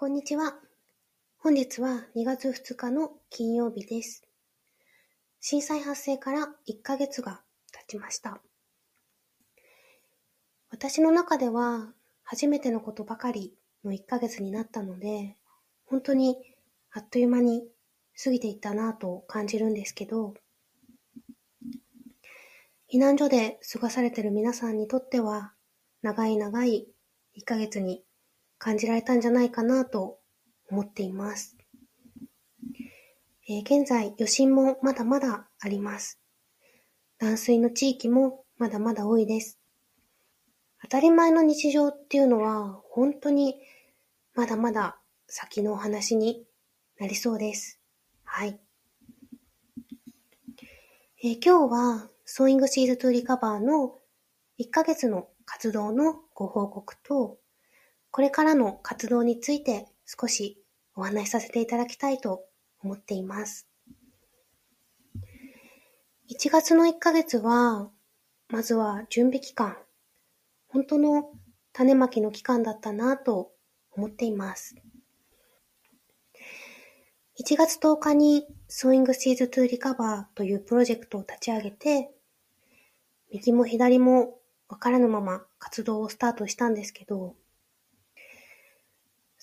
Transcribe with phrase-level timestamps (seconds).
[0.00, 0.54] こんにちは。
[1.38, 4.22] 本日は2月2日の金曜日です。
[5.40, 7.40] 震災発生から1ヶ月が
[7.72, 8.40] 経ちました。
[10.70, 11.88] 私の中では
[12.22, 15.34] 初めてのことばかりの1ヶ月になったので、
[15.84, 16.36] 本当に
[16.92, 17.64] あっという間に
[18.22, 20.34] 過ぎていったなぁと感じるんですけど、
[22.88, 25.54] 避難所で過ごされている皆さんにとっては、
[26.02, 26.86] 長い長い
[27.36, 28.04] 1ヶ月に
[28.58, 30.18] 感じられたんじゃないかなと
[30.70, 31.56] 思っています。
[33.48, 36.20] えー現在、余震もまだまだあります。
[37.18, 39.58] 断水の地域もまだまだ多いです。
[40.82, 43.54] 当たり前の日常っていうのは本当に
[44.34, 46.46] まだまだ先のお話に
[46.98, 47.80] なりそうです。
[48.24, 48.60] はい。
[51.22, 53.98] えー今日は Sewing Seeds to Recover の
[54.60, 57.38] 1ヶ月の活動のご報告と、
[58.10, 60.62] これからの活動について少し
[60.94, 62.44] お話しさせていただきたいと
[62.82, 63.68] 思っています。
[66.30, 67.90] 1月の1ヶ月は、
[68.48, 69.78] まずは準備期間、
[70.68, 71.30] 本当の
[71.72, 73.52] 種まきの期間だったなと
[73.92, 74.74] 思っています。
[77.40, 82.10] 1月10日に Sewing Seeds to Recover というプロジェクトを立ち上げて、
[83.30, 87.36] 右も左もわからぬまま活動をスタートしたんですけど、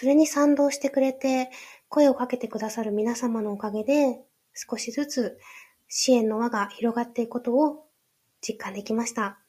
[0.00, 1.50] それに賛同してくれて、
[1.90, 4.18] 声をかけてくださる皆様のおかげで、
[4.54, 5.38] 少しずつ
[5.88, 7.84] 支援の輪が広がっていくことを
[8.40, 9.40] 実感できました。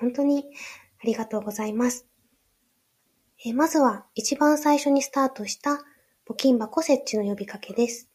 [0.00, 0.46] 本当に
[1.00, 2.08] ありがとうございます。
[3.44, 5.78] えまずは一番最初にスタートした
[6.28, 8.10] 募金箱設置の呼びかけです。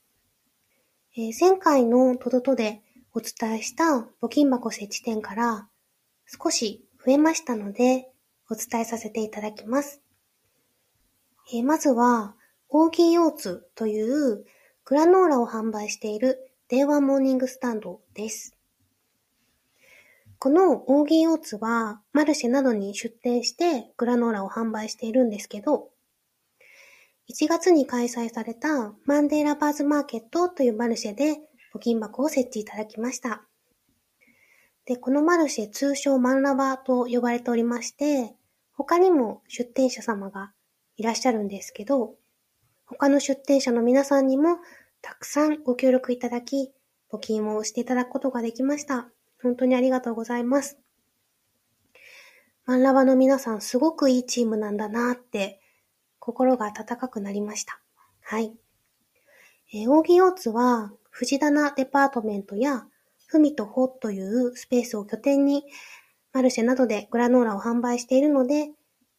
[1.16, 2.82] え前回のトドトで
[3.14, 5.70] お伝えした募金箱設置店から
[6.26, 8.12] 少し増えましたので
[8.50, 10.05] お伝えさせていただきます。
[11.48, 12.36] えーまずは、
[12.70, 14.46] オーギーオーツという
[14.84, 18.58] グラノーラを販売しているデイワンモーニングスタンドです。
[20.39, 25.92] このオーギーオーツはマルシェなどに出店してグラノーラを販売しているんですけど、
[27.30, 31.38] 1月に開催されたマンデーラバーズマーケットというマルシェで
[31.76, 33.44] 募金箱を設置いただきました。
[34.86, 38.36] で、このマルシェ通称マンラバーと呼ばれておりまして、
[38.73, 40.52] 他にも出店者様が
[40.98, 42.16] いらっしゃるんですけど、
[42.86, 44.58] 他の出店者の皆さんにも
[45.02, 46.72] たくさんご協力いただき、
[47.11, 49.08] 募金をしていただくことができました。
[49.42, 50.80] 本当にありがとうございます。
[52.66, 55.61] マンラバの皆さんすごくいいチームなんだなって
[56.17, 57.80] 心が温かくなりました。
[58.22, 58.55] はい。
[59.72, 62.88] えー、オーギーオーツは藤棚デパートメントや
[63.28, 65.64] ふみとほというスペースを拠点に
[66.34, 68.72] マルシェなどでグラノーラを販売しているので、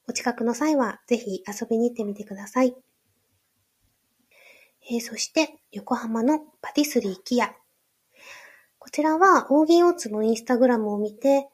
[0.09, 2.75] お近くの際はぜひ遊びに行ってみてください。
[4.91, 7.55] えーそして、横浜のパティスリーキア。
[8.79, 11.49] こちらは、オーギーオーツのインスタグラムを見て、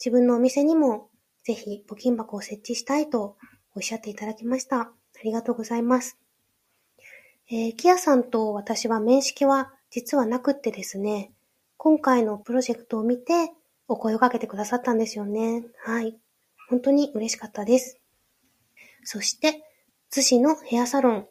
[0.00, 1.10] 自分のお店にも
[1.44, 3.36] ぜひ募金箱を設置したいと
[3.76, 4.80] おっしゃっていただきました。
[4.80, 4.92] あ
[5.22, 6.18] りがとうございます。
[7.50, 11.32] えーキアさんと私は面識は実はなくってですね、
[11.76, 13.52] 今回のプロジェクトを見て
[13.86, 15.64] お声をかけてくださったんですよね。
[15.84, 16.18] はい。
[16.72, 18.00] 本当に嬉しかったです。
[19.04, 19.62] そして、
[20.10, 21.28] 逗子のヘアサロン。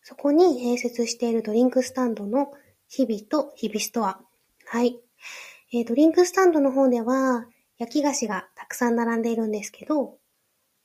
[0.00, 2.52] そこに併設しているドリンクスタンドの
[2.86, 4.20] 日々と日々ストア。
[4.66, 5.00] はい。
[5.72, 7.46] えードリンクスタンドの方では、
[7.78, 10.18] 焼き菓子がたくさん並んでいるんですけど、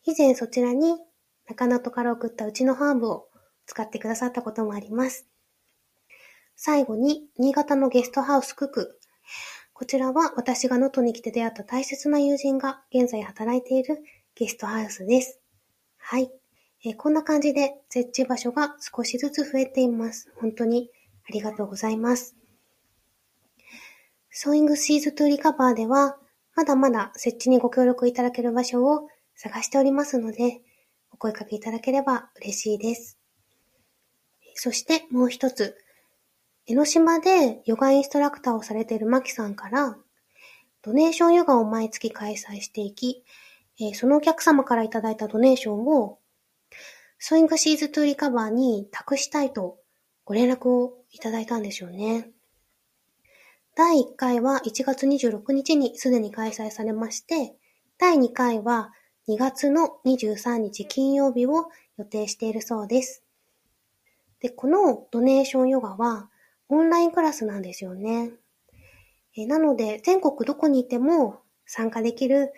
[0.03, 0.97] 以前そちらに
[1.47, 3.28] 中野とから送ったうちのハーブを
[3.68, 5.28] 使ってくださったこともあります。
[6.56, 9.00] 最後に、新潟のゲストハウスクク。
[9.78, 14.02] こちらは私が能登に来て出会った大切な友人が現在働いている
[14.34, 15.41] ゲストハウスです。
[15.97, 16.31] はい。
[16.86, 20.31] えーこんな感じで設置場所が少しずつ増えています。
[20.38, 20.90] 本当に
[21.28, 22.38] ありがとうございます。
[24.31, 26.18] ソーイングシーズトゥリカバーでは、
[26.56, 30.62] まだまだ設置にご協力いただける場所を探しておりますので、
[31.12, 33.19] お声かけいただければ嬉しいです。
[34.54, 35.75] そしてもう一つ、
[36.67, 39.97] 江ノ島でヨガインストラクターをされているマキさんから、
[40.81, 43.23] ドネーションヨガを毎月開催していき、
[43.79, 46.17] えーそのお客様からいただいたドネーションを、
[47.19, 49.77] ソイングシーズトゥリカバーに託したいと
[50.23, 52.31] ご連絡をいただいたんですよね。
[53.75, 57.53] 第1回は1月26日にすでに開催されまして、
[58.00, 58.91] 第2回は
[59.29, 63.23] 2月の23日金曜日を予定しているそうです。
[64.39, 66.31] で、このドネーションヨガは
[66.69, 68.31] オンラインクラスなんですよね。
[69.35, 72.53] えなので、全国どこにいても参加できる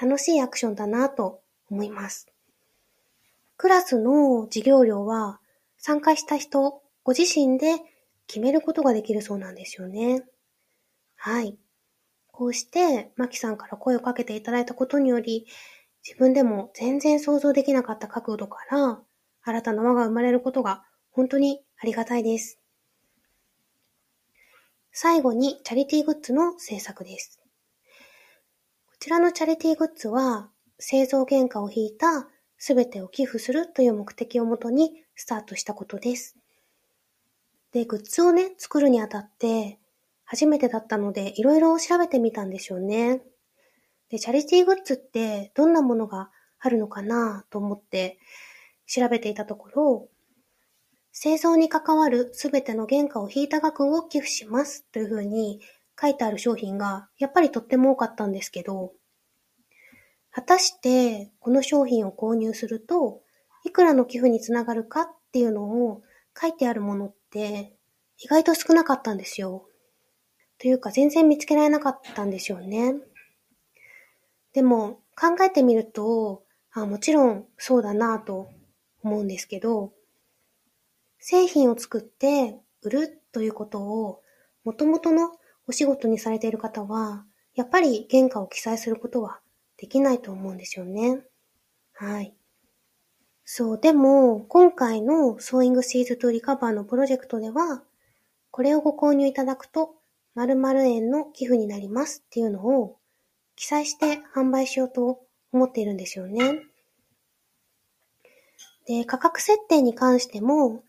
[0.00, 2.26] 楽しいアクションだなと思います。
[3.56, 5.40] クラスの授業料は
[5.76, 7.76] 参加した人ご自身で
[8.26, 10.24] 決めることができるそうなんですよね。
[11.16, 11.58] はい。
[12.32, 15.46] こうして、マキさんから声をかけていただいたことにより、
[16.06, 19.00] 自分でも全然想像できなかった角度から、
[19.42, 22.58] 新たな輪が生まれることが本当にありがたいです。
[24.96, 27.40] 最後に、チャリティーグッズの制作です。
[28.86, 36.36] こちらのチャリティーグッズは、製造原価を引いたすべてを寄付するという目的をもとにスタートしたことです。
[37.72, 39.80] で、グッズをね、作るにあたって、
[40.24, 43.20] 初めてだったので、いろいろ調べてみたんでしょうね。
[44.10, 46.30] で、チャリティーグッズってどんなものが
[46.60, 48.20] あるのかなと思って
[48.86, 50.08] 調べていたところ、
[51.16, 55.60] 製造に関わるすべての原価を引いた額を寄付しますというふうに
[55.98, 58.92] 書いてある商品がやっぱりとっても多かったんですけど、
[60.32, 63.22] 果たしてこの商品を購入すると
[63.64, 66.02] いくらの寄付につながるかっていうのを
[66.38, 67.72] 書いてあるものって
[68.18, 69.66] 意外と少なかったんですよ。
[70.58, 72.96] というか全然見つけられなかったんでしょうね。
[74.52, 78.50] でも考えてみると、あもちろんそうだなと
[79.04, 79.92] 思うんですけど、
[81.26, 84.20] 製品を作って売るということを
[84.62, 85.30] 元々の
[85.66, 87.24] お仕事にされている方は、
[87.54, 89.40] やっぱり原価を記載することは
[89.78, 91.22] できないと思うんですよね。
[91.94, 92.34] はい。
[93.46, 97.82] そう、でも、今回のソーイングシーズトリカバーのプロジェクトでは、
[98.50, 99.94] これをご購入いただくと、
[100.34, 102.98] 〇〇円の寄付になりますっていうのを
[103.56, 105.22] 記載して販売しようと
[105.52, 106.60] 思っているんですよね。
[108.86, 110.84] で、価格設定に関しても、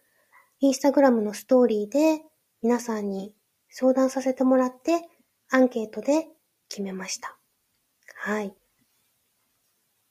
[0.59, 2.23] インスタグラムのストーリーで
[2.61, 3.33] 皆さんに
[3.69, 5.07] 相談させてもらって
[5.51, 6.27] アンケートで
[6.69, 7.37] 決めました。
[8.15, 8.53] はい。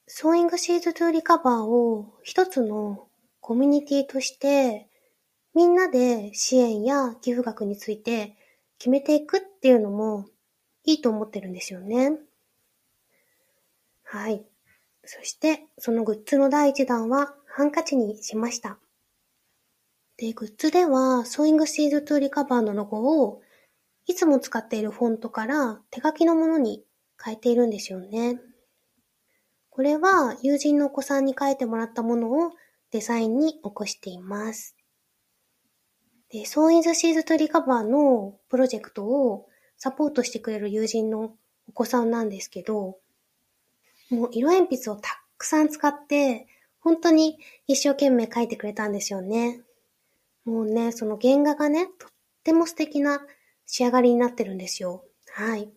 [0.07, 3.09] Sowing Seeds to Recover を一つの
[3.41, 4.89] コミュニティとして
[5.55, 8.37] みんなで支援や寄付額について
[8.79, 10.27] 決めていくっていうのも
[10.85, 12.13] いいと思ってるんですよね。
[14.05, 14.45] はい。
[15.05, 18.79] そして、そのグッズの第一弾はハンカチにしました。
[20.17, 23.43] で、グッズでは、 Sowing Seeds to Recover のロゴを、
[24.07, 26.85] いつも使っているフォントから手書きのものに
[27.23, 28.41] 変えているんですよね。
[29.71, 32.53] これは友人のお子さんに書いてもらったものを
[32.93, 34.77] デザインに起こしています。
[36.31, 41.35] で、ソーインズシーズトリカバーのプロジェクトをサポートしてくれる友人の
[41.69, 42.99] お子さんなんですけど、
[44.11, 46.47] もう色鉛筆をたくさん使って、
[46.79, 49.63] 本当に一生懸命書いてくれたんですよね。
[50.45, 52.11] もうね、その原画がね、とっ
[52.43, 53.21] ても素敵な
[53.67, 55.05] 仕上がりになってるんですよ。
[55.33, 55.71] はい。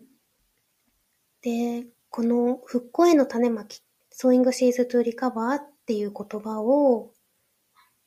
[1.41, 7.13] で、この復興への種まき、ソーイングシーズトゥリカバーっていう言葉を、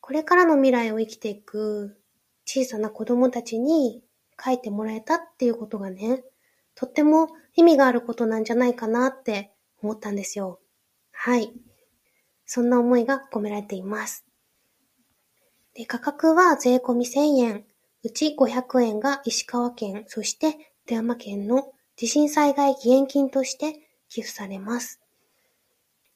[0.01, 2.01] これからの未来を生きていく
[2.45, 4.03] 小さな子供たちに
[4.45, 6.25] 書いてもらえたっていうことがね、
[6.75, 9.53] とっても意味があることなんじゃないかなって
[9.83, 10.61] 思ったんですよ。
[11.13, 11.53] はい。
[12.47, 14.30] そんな思いが込められています。
[15.81, 17.65] で、価格は税込み1000円、
[18.03, 20.53] うち500円が石川県、そして
[20.87, 23.81] 富山県の地震災害義援金として
[24.11, 25.01] 寄付されます。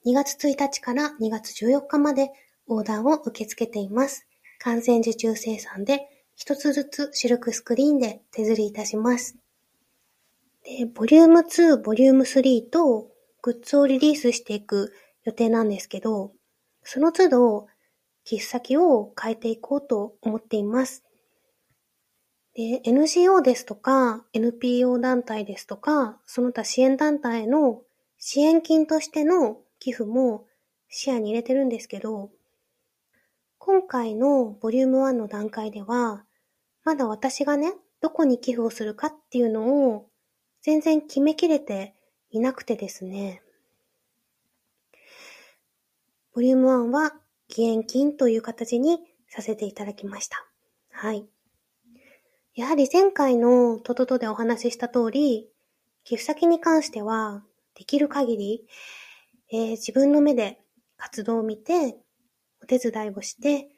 [0.04, 2.30] 2月1日から2月14日まで
[2.66, 4.26] オーダーを受け付けています。
[4.58, 9.34] 完全受注生産で一つずつシルクスクリーンで手刷りいたします。
[10.62, 13.08] で、ボリューム2、ボリューム3と
[13.40, 14.92] グッズをリリースしていく
[15.24, 16.32] 予定なんですけど、
[16.82, 17.66] その都度
[18.24, 21.04] 寄付先を変えていこうと思っています。
[22.54, 27.82] で、NGO ですとか、NPO 団体ですとか、その他支援団体の
[28.18, 30.46] 支援金としての寄付も
[30.88, 32.30] 視野に入れてるんですけど、
[33.58, 36.24] 今回のボリューム1の段階では、
[36.84, 40.08] まだ私がね、どこに寄付をするかっていうのを
[40.62, 41.94] 全然決めきれて
[42.30, 43.42] いなくてですね。
[46.34, 47.14] ボリューム1は
[47.48, 48.98] 義援金という形に
[49.28, 50.46] させていただきました。
[50.90, 51.26] はい。
[52.54, 55.48] やはり前回のトトトでお話しした通り、
[56.04, 57.42] 寄付先に関しては、
[57.74, 58.66] できる限り、
[59.50, 60.60] えー、自分の目で
[60.96, 61.96] 活動を見て、
[62.62, 63.68] お手伝いをして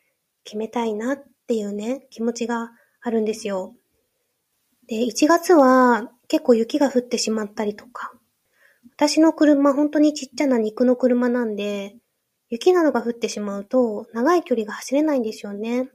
[0.44, 2.70] 決めたいなっていうね、気持ちが
[3.00, 3.75] あるんですよ。
[4.88, 8.12] で、1月は結構雪が降ってしまったりとか、
[8.94, 11.96] 私の車、本当にちっちゃな肉の車なんで、
[12.48, 15.90] 雪などが降ってしまうと、長い距離が走れないんですよね。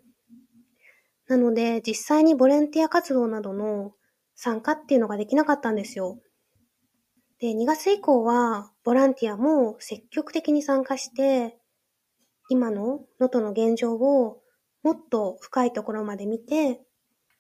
[1.27, 3.93] なので、実際にボランティア活動などの
[4.35, 6.19] 参加っていうのができなかったんですよ。
[7.39, 11.57] で、2月以降は、ボランティアも積極的に参加して、
[12.49, 14.41] 今の能登の現状を
[14.83, 16.81] もっと深いところまで見て、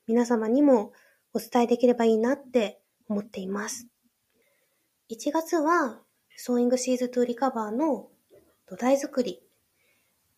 [0.07, 0.93] 皆様にも
[1.33, 3.87] お伝えできればいいなって思っています。
[5.11, 6.01] 1月は、
[6.37, 8.10] ソーイングシーズトゥリカバーの
[8.71, 9.43] 土台作り、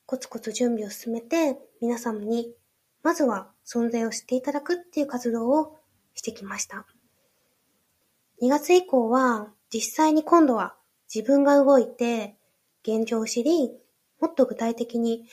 [0.08, 2.52] コツコツ準備を進めて、皆様に
[3.04, 5.78] まずは存在を知っていただくっていう活動を
[6.16, 6.88] してきました。
[8.42, 10.76] 2月以降は、実際に今度は
[11.14, 12.36] 自分が動いて、
[12.82, 13.70] 現状を知り、
[14.20, 15.28] もっと具体的に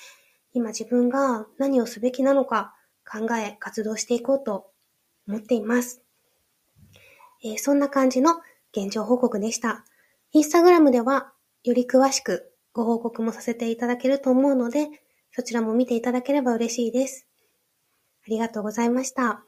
[0.52, 2.74] 今自分が何をすべきなのか
[3.10, 4.72] 考え、活動していこうと
[5.26, 6.02] 思っています。
[7.42, 8.42] えー、そんな感じの
[8.76, 9.86] 現状報告でした。
[10.32, 11.32] インスタグラムでは
[11.64, 14.88] より詳しくご報告もさせていただけると思うので、
[15.32, 17.26] そちらも見ていただければ嬉しいです。
[18.26, 19.44] ありがとうございました。